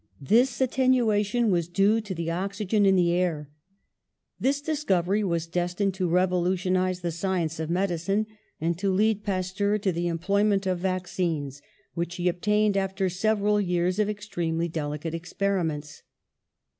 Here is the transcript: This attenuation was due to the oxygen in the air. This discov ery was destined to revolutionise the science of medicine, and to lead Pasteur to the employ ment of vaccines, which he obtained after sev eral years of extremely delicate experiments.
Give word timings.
This 0.19 0.59
attenuation 0.59 1.51
was 1.51 1.67
due 1.67 2.01
to 2.01 2.15
the 2.15 2.31
oxygen 2.31 2.87
in 2.87 2.95
the 2.95 3.11
air. 3.11 3.51
This 4.39 4.59
discov 4.59 5.05
ery 5.07 5.23
was 5.23 5.45
destined 5.45 5.93
to 5.93 6.07
revolutionise 6.09 7.01
the 7.01 7.11
science 7.11 7.59
of 7.59 7.69
medicine, 7.69 8.25
and 8.59 8.75
to 8.79 8.91
lead 8.91 9.23
Pasteur 9.23 9.77
to 9.77 9.91
the 9.91 10.07
employ 10.07 10.43
ment 10.43 10.65
of 10.65 10.79
vaccines, 10.79 11.61
which 11.93 12.15
he 12.15 12.27
obtained 12.27 12.75
after 12.75 13.09
sev 13.09 13.37
eral 13.37 13.63
years 13.63 13.99
of 13.99 14.09
extremely 14.09 14.67
delicate 14.67 15.13
experiments. 15.13 16.01